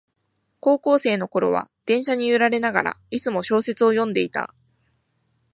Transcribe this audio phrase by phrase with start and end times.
[0.59, 4.55] 高校生のころは電車に揺られながら、いつも小説を読んでいた